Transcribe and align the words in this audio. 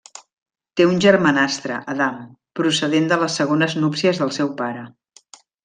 Té 0.79 0.87
un 0.91 0.95
germanastre, 1.03 1.75
Adam, 1.93 2.17
procedent 2.61 3.13
de 3.13 3.21
les 3.25 3.39
segones 3.43 3.77
núpcies 3.85 4.25
del 4.25 4.35
seu 4.41 4.51
pare. 4.65 4.91